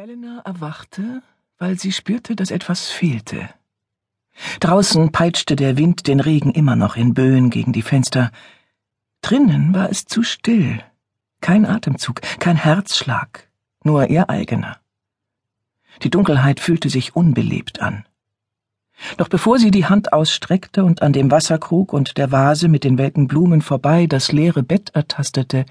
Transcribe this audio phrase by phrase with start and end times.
[0.00, 1.22] Elena erwachte,
[1.58, 3.50] weil sie spürte, dass etwas fehlte.
[4.58, 8.30] Draußen peitschte der Wind den Regen immer noch in Böen gegen die Fenster.
[9.20, 10.82] Drinnen war es zu still.
[11.42, 13.50] Kein Atemzug, kein Herzschlag,
[13.84, 14.78] nur ihr eigener.
[16.02, 18.06] Die Dunkelheit fühlte sich unbelebt an.
[19.18, 22.96] Doch bevor sie die Hand ausstreckte und an dem Wasserkrug und der Vase mit den
[22.96, 25.66] welken Blumen vorbei das leere Bett ertastete,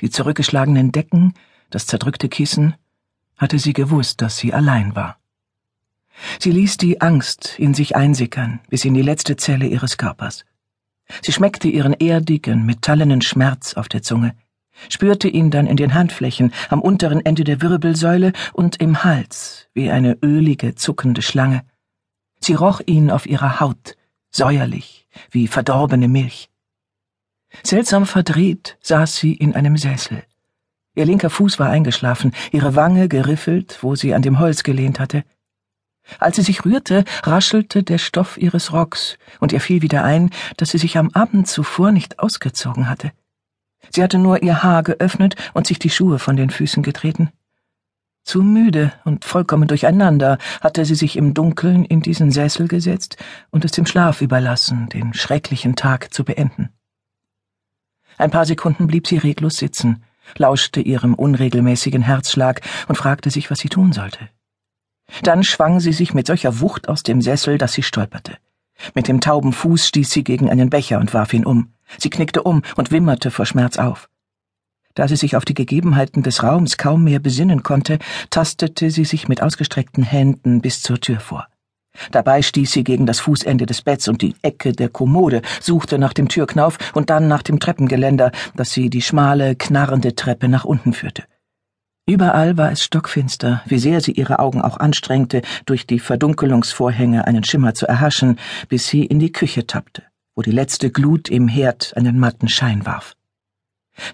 [0.00, 1.34] die zurückgeschlagenen Decken,
[1.68, 2.74] das zerdrückte Kissen,
[3.38, 5.18] hatte sie gewusst, dass sie allein war.
[6.38, 10.44] Sie ließ die Angst in sich einsickern bis in die letzte Zelle ihres Körpers.
[11.22, 14.34] Sie schmeckte ihren erdigen, metallenen Schmerz auf der Zunge,
[14.88, 19.90] spürte ihn dann in den Handflächen, am unteren Ende der Wirbelsäule und im Hals, wie
[19.90, 21.62] eine ölige, zuckende Schlange.
[22.40, 23.96] Sie roch ihn auf ihrer Haut,
[24.30, 26.50] säuerlich, wie verdorbene Milch.
[27.62, 30.22] Seltsam verdreht saß sie in einem Sessel.
[30.98, 35.22] Ihr linker Fuß war eingeschlafen, ihre Wange geriffelt, wo sie an dem Holz gelehnt hatte.
[36.18, 40.70] Als sie sich rührte, raschelte der Stoff ihres Rocks, und ihr fiel wieder ein, dass
[40.70, 43.12] sie sich am Abend zuvor nicht ausgezogen hatte.
[43.90, 47.30] Sie hatte nur ihr Haar geöffnet und sich die Schuhe von den Füßen getreten.
[48.24, 53.18] Zu müde und vollkommen durcheinander hatte sie sich im Dunkeln in diesen Sessel gesetzt
[53.50, 56.70] und es dem Schlaf überlassen, den schrecklichen Tag zu beenden.
[58.16, 60.02] Ein paar Sekunden blieb sie reglos sitzen,
[60.36, 64.28] lauschte ihrem unregelmäßigen Herzschlag und fragte sich, was sie tun sollte.
[65.22, 68.36] Dann schwang sie sich mit solcher Wucht aus dem Sessel, dass sie stolperte.
[68.94, 71.72] Mit dem tauben Fuß stieß sie gegen einen Becher und warf ihn um.
[71.96, 74.08] Sie knickte um und wimmerte vor Schmerz auf.
[74.94, 77.98] Da sie sich auf die Gegebenheiten des Raums kaum mehr besinnen konnte,
[78.30, 81.48] tastete sie sich mit ausgestreckten Händen bis zur Tür vor.
[82.10, 86.12] Dabei stieß sie gegen das Fußende des Betts und die Ecke der Kommode, suchte nach
[86.12, 90.92] dem Türknauf und dann nach dem Treppengeländer, das sie die schmale, knarrende Treppe nach unten
[90.92, 91.24] führte.
[92.08, 97.44] Überall war es stockfinster, wie sehr sie ihre Augen auch anstrengte, durch die Verdunkelungsvorhänge einen
[97.44, 98.38] Schimmer zu erhaschen,
[98.70, 100.04] bis sie in die Küche tappte,
[100.34, 103.14] wo die letzte Glut im Herd einen matten Schein warf.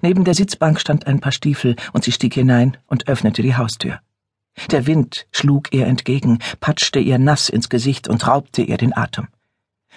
[0.02, 4.00] Neben der Sitzbank stand ein paar Stiefel, und sie stieg hinein und öffnete die Haustür.
[4.70, 9.28] Der Wind schlug ihr entgegen, patschte ihr nass ins Gesicht und raubte ihr den Atem.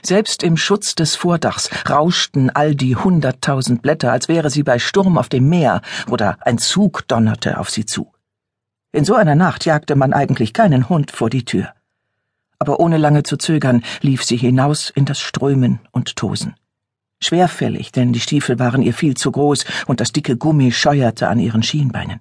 [0.03, 5.17] Selbst im Schutz des Vordachs rauschten all die hunderttausend Blätter, als wäre sie bei Sturm
[5.17, 8.11] auf dem Meer oder ein Zug donnerte auf sie zu.
[8.91, 11.73] In so einer Nacht jagte man eigentlich keinen Hund vor die Tür.
[12.59, 16.55] Aber ohne lange zu zögern lief sie hinaus in das Strömen und Tosen.
[17.21, 21.39] Schwerfällig, denn die Stiefel waren ihr viel zu groß und das dicke Gummi scheuerte an
[21.39, 22.19] ihren Schienbeinen.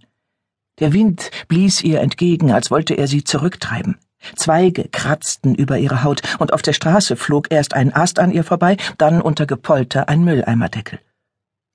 [0.79, 3.97] Der Wind blies ihr entgegen, als wollte er sie zurücktreiben.
[4.35, 8.45] Zweige kratzten über ihre Haut, und auf der Straße flog erst ein Ast an ihr
[8.45, 10.99] vorbei, dann unter Gepolter ein Mülleimerdeckel.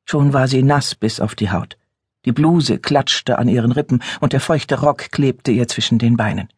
[0.06, 1.78] Schon war sie nass bis auf die Haut.
[2.26, 6.50] Die Bluse klatschte an ihren Rippen, und der feuchte Rock klebte ihr zwischen den Beinen.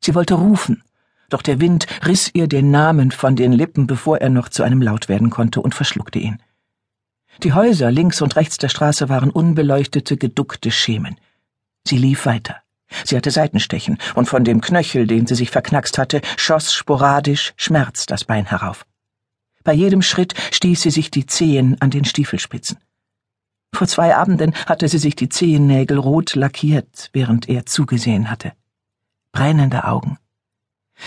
[0.00, 0.82] Sie wollte rufen,
[1.28, 4.82] doch der Wind riss ihr den Namen von den Lippen, bevor er noch zu einem
[4.82, 6.42] Laut werden konnte, und verschluckte ihn.
[7.44, 11.16] Die Häuser links und rechts der Straße waren unbeleuchtete, geduckte Schemen.
[11.86, 12.56] Sie lief weiter.
[13.04, 18.06] Sie hatte Seitenstechen, und von dem Knöchel, den sie sich verknackst hatte, schoss sporadisch Schmerz
[18.06, 18.84] das Bein herauf.
[19.62, 22.78] Bei jedem Schritt stieß sie sich die Zehen an den Stiefelspitzen.
[23.72, 28.52] Vor zwei Abenden hatte sie sich die Zehennägel rot lackiert, während er zugesehen hatte.
[29.32, 30.18] Brennende Augen.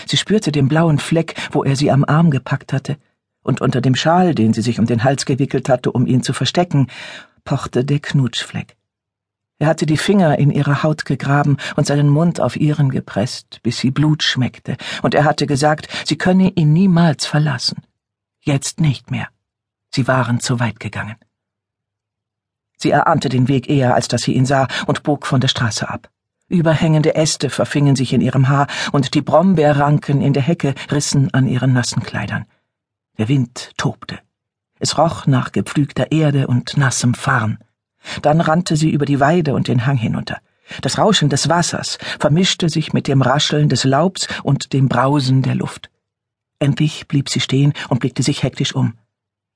[0.06, 2.96] Sie spürte den blauen Fleck, wo er sie am Arm gepackt hatte,
[3.42, 6.32] und unter dem Schal, den sie sich um den Hals gewickelt hatte, um ihn zu
[6.32, 6.88] verstecken,
[7.44, 8.76] pochte der Knutschfleck.
[9.58, 13.78] Er hatte die Finger in ihre Haut gegraben und seinen Mund auf ihren gepresst, bis
[13.78, 17.82] sie Blut schmeckte, und er hatte gesagt, sie könne ihn niemals verlassen.
[18.40, 19.28] Jetzt nicht mehr.
[19.90, 21.16] Sie waren zu weit gegangen.
[22.76, 25.88] Sie erahnte den Weg eher, als dass sie ihn sah, und bog von der Straße
[25.88, 26.10] ab.
[26.48, 31.46] Überhängende Äste verfingen sich in ihrem Haar, und die Brombeerranken in der Hecke rissen an
[31.46, 32.44] ihren nassen Kleidern.
[33.18, 34.18] Der Wind tobte.
[34.80, 37.58] Es roch nach gepflügter Erde und nassem Farn.
[38.22, 40.38] Dann rannte sie über die Weide und den Hang hinunter.
[40.80, 45.54] Das Rauschen des Wassers vermischte sich mit dem Rascheln des Laubs und dem Brausen der
[45.54, 45.90] Luft.
[46.58, 48.94] Endlich blieb sie stehen und blickte sich hektisch um.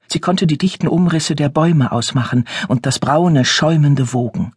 [0.09, 4.53] Sie konnte die dichten Umrisse der Bäume ausmachen und das braune, schäumende Wogen.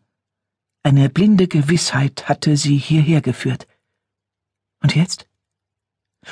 [0.84, 3.68] Eine blinde Gewissheit hatte sie hierher geführt.
[4.82, 5.28] Und jetzt?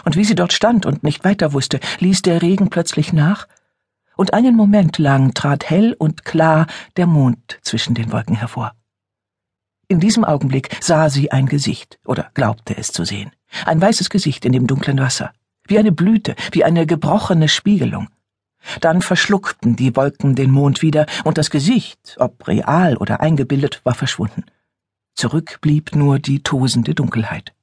[0.06, 3.48] Und wie sie dort stand und nicht weiter wusste, ließ der Regen plötzlich nach
[4.20, 6.68] und einen Moment lang trat hell und klar
[6.98, 8.74] der Mond zwischen den Wolken hervor.
[9.88, 13.32] In diesem Augenblick sah sie ein Gesicht, oder glaubte es zu sehen,
[13.66, 15.32] ein weißes Gesicht in dem dunklen Wasser,
[15.66, 18.10] wie eine Blüte, wie eine gebrochene Spiegelung.
[18.82, 23.96] Dann verschluckten die Wolken den Mond wieder, und das Gesicht, ob real oder eingebildet, war
[23.96, 24.44] verschwunden.
[25.16, 27.54] Zurück blieb nur die tosende Dunkelheit.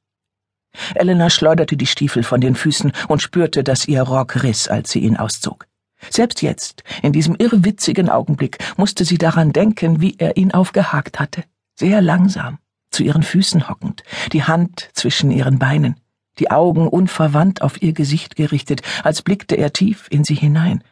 [0.95, 5.01] Elena schleuderte die Stiefel von den Füßen und spürte, dass ihr Rock riss, als sie
[5.01, 5.67] ihn auszog.
[6.11, 11.45] Selbst jetzt, in diesem irrwitzigen Augenblick, musste sie daran denken, wie er ihn aufgehakt hatte,
[11.75, 12.59] sehr langsam,
[12.91, 14.03] zu ihren Füßen hockend,
[14.33, 15.97] die Hand zwischen ihren Beinen,
[16.39, 20.83] die Augen unverwandt auf ihr Gesicht gerichtet, als blickte er tief in sie hinein.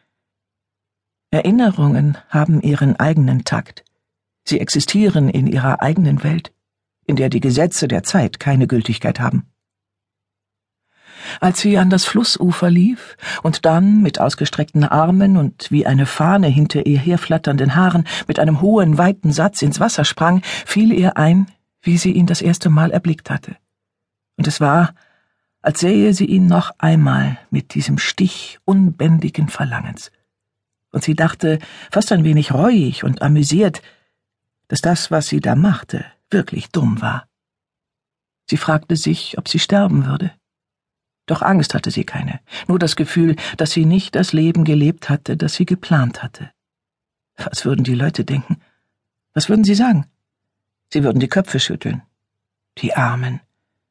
[1.31, 3.83] Erinnerungen haben ihren eigenen Takt.
[4.43, 6.53] Sie existieren in ihrer eigenen Welt,
[7.05, 9.51] in der die Gesetze der Zeit keine Gültigkeit haben.
[11.39, 16.47] Als sie an das Flussufer lief und dann mit ausgestreckten Armen und wie eine Fahne
[16.47, 21.47] hinter ihr herflatternden Haaren mit einem hohen, weiten Satz ins Wasser sprang, fiel ihr ein,
[21.81, 23.55] wie sie ihn das erste Mal erblickt hatte.
[24.37, 24.93] Und es war,
[25.61, 30.11] als sähe sie ihn noch einmal mit diesem Stich unbändigen Verlangens.
[30.91, 31.59] Und sie dachte,
[31.91, 33.81] fast ein wenig reuig und amüsiert,
[34.67, 37.27] dass das, was sie da machte, wirklich dumm war.
[38.49, 40.31] Sie fragte sich, ob sie sterben würde.
[41.25, 45.37] Doch Angst hatte sie keine, nur das Gefühl, dass sie nicht das Leben gelebt hatte,
[45.37, 46.51] das sie geplant hatte.
[47.37, 48.61] Was würden die Leute denken?
[49.33, 50.05] Was würden sie sagen?
[50.93, 52.03] Sie würden die Köpfe schütteln.
[52.77, 53.41] Die Armen.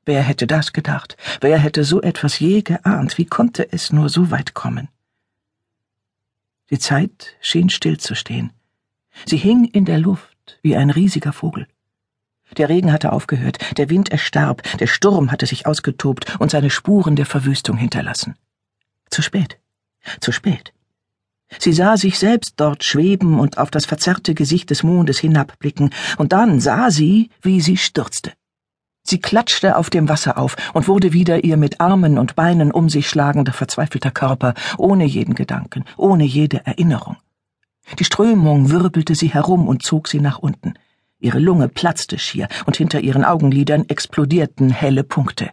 [0.07, 1.17] Wer hätte das gedacht?
[1.41, 3.19] Wer hätte so etwas je geahnt?
[3.19, 4.89] Wie konnte es nur so weit kommen?
[6.71, 8.53] Die Zeit schien stillzustehen.
[9.27, 11.67] Sie hing in der Luft wie ein riesiger Vogel.
[12.57, 17.17] Der Regen hatte aufgehört, der Wind erstarb, der Sturm hatte sich ausgetobt und seine Spuren
[17.17, 18.37] der Verwüstung hinterlassen.
[19.11, 19.59] Zu spät.
[20.21, 20.73] Zu spät.
[21.59, 26.33] Sie sah sich selbst dort schweben und auf das verzerrte Gesicht des Mondes hinabblicken, und
[26.33, 28.33] dann sah sie, wie sie stürzte.
[29.07, 32.89] Sie klatschte auf dem Wasser auf und wurde wieder ihr mit Armen und Beinen um
[32.89, 37.17] sich schlagender, verzweifelter Körper, ohne jeden Gedanken, ohne jede Erinnerung.
[37.99, 40.75] Die Strömung wirbelte sie herum und zog sie nach unten.
[41.25, 45.49] Ihre Lunge platzte schier, und hinter ihren Augenlidern explodierten helle Punkte.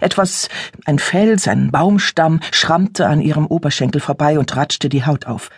[0.00, 0.48] Etwas,
[0.84, 5.50] ein Fels, ein Baumstamm, schrammte an ihrem Oberschenkel vorbei und ratschte die Haut auf.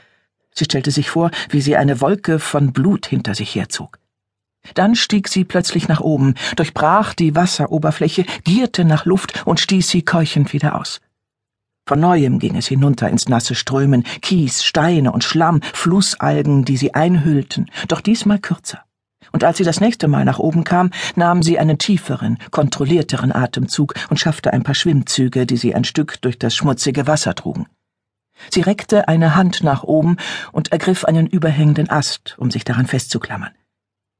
[0.55, 3.99] Sie stellte sich vor, wie sie eine Wolke von Blut hinter sich herzog.
[4.73, 10.01] Dann stieg sie plötzlich nach oben, durchbrach die Wasseroberfläche, gierte nach Luft und stieß sie
[10.01, 11.03] keuchend wieder aus.
[11.87, 16.95] Von neuem ging es hinunter ins nasse Strömen, Kies, Steine und Schlamm, Flussalgen, die sie
[16.95, 18.87] einhüllten, doch diesmal kürzer
[19.33, 23.95] und als sie das nächste Mal nach oben kam, nahm sie einen tieferen, kontrollierteren Atemzug
[24.11, 27.67] und schaffte ein paar Schwimmzüge, die sie ein Stück durch das schmutzige Wasser trugen.
[28.51, 30.17] Sie reckte eine Hand nach oben
[30.53, 33.53] und ergriff einen überhängenden Ast, um sich daran festzuklammern.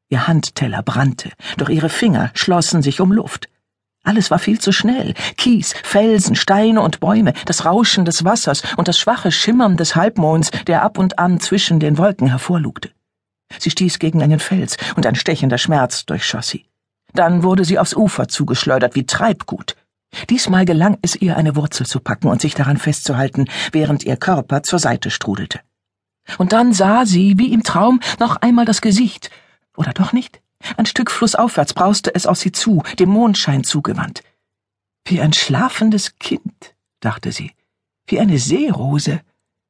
[0.09, 3.49] Ihr Handteller brannte, doch ihre Finger schlossen sich um Luft.
[4.05, 5.15] Alles war viel zu schnell.
[5.37, 10.53] Kies, Felsen, Steine und Bäume, das Rauschen des Wassers und das schwache Schimmern des Halbmonds,
[10.69, 12.93] der ab und an zwischen den Wolken hervorlugte.
[13.59, 16.67] Sie stieß gegen einen Fels, und ein stechender Schmerz durchschoss sie.
[17.13, 19.77] Dann wurde sie aufs Ufer zugeschleudert wie Treibgut.
[20.31, 24.63] Diesmal gelang es ihr, eine Wurzel zu packen und sich daran festzuhalten, während ihr Körper
[24.63, 25.61] zur Seite strudelte.
[26.39, 29.31] Und dann sah sie, wie im Traum, noch einmal das Gesicht.
[29.77, 30.41] Oder doch nicht?
[30.77, 34.23] Ein Stück flussaufwärts brauste es auf sie zu, dem Mondschein zugewandt.
[35.05, 37.53] Wie ein schlafendes Kind, dachte sie,
[38.07, 39.21] wie eine Seerose,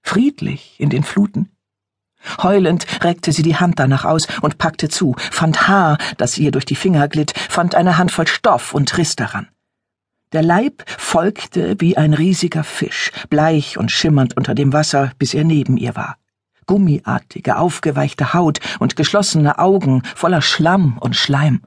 [0.02, 1.50] friedlich in den Fluten.
[2.42, 6.64] Heulend reckte sie die Hand danach aus und packte zu, fand Haar, das ihr durch
[6.64, 9.48] die Finger glitt, fand eine Handvoll Stoff und riss daran.
[10.32, 15.44] Der Leib folgte wie ein riesiger Fisch, bleich und schimmernd unter dem Wasser, bis er
[15.44, 16.18] neben ihr war.
[16.66, 21.62] Gummiartige, aufgeweichte Haut und geschlossene Augen voller Schlamm und Schleim.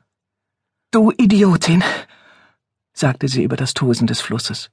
[0.92, 1.84] Du Idiotin,
[2.94, 4.72] sagte sie über das Tosen des Flusses.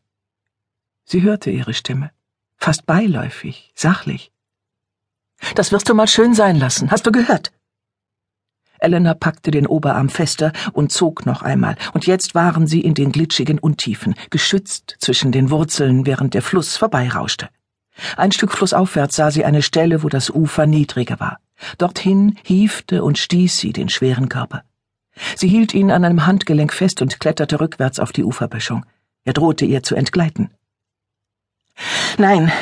[1.05, 2.11] Sie hörte ihre Stimme,
[2.57, 4.33] fast beiläufig, sachlich.
[5.55, 7.53] Das wirst du mal schön sein lassen, hast du gehört?
[8.79, 13.13] Elena packte den Oberarm fester und zog noch einmal, und jetzt waren sie in den
[13.13, 17.49] glitschigen Untiefen, geschützt zwischen den Wurzeln, während der Fluss vorbeirauschte.
[18.17, 21.39] Ein Stück flussaufwärts sah sie eine Stelle, wo das Ufer niedriger war.
[21.79, 24.63] Dorthin hiefte und stieß sie den schweren Körper.
[25.35, 28.85] Sie hielt ihn an einem Handgelenk fest und kletterte rückwärts auf die Uferböschung.
[29.25, 30.51] Er drohte ihr zu entgleiten.
[32.19, 32.53] Nein,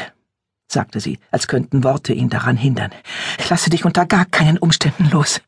[0.75, 2.90] sagte sie, als könnten Worte ihn daran hindern.
[3.38, 5.40] Ich lasse dich unter gar keinen Umständen los.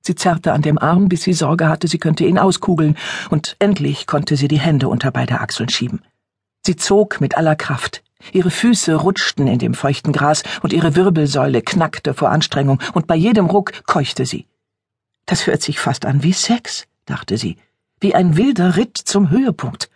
[0.00, 2.96] Sie zerrte an dem Arm, bis sie Sorge hatte, sie könnte ihn auskugeln,
[3.30, 6.02] und endlich konnte sie die Hände unter beide Achseln schieben.
[6.66, 8.02] Sie zog mit aller Kraft.
[8.32, 13.14] Ihre Füße rutschten in dem feuchten Gras und ihre Wirbelsäule knackte vor Anstrengung, und bei
[13.14, 14.46] jedem Ruck keuchte sie.
[15.26, 17.56] Das hört sich fast an wie Sex, dachte sie,
[18.00, 19.90] wie ein wilder Ritt zum Höhepunkt.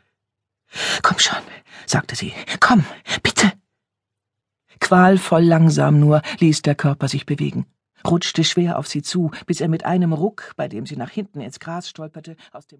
[1.02, 1.38] Komm schon,
[1.86, 2.84] sagte sie, komm,
[3.22, 3.52] bitte.
[4.80, 7.66] Qualvoll langsam nur ließ der Körper sich bewegen.
[8.06, 11.40] rutschte schwer auf sie zu, bis er mit einem Ruck, bei dem sie nach hinten
[11.40, 12.76] ins Gras stolperte, aus dem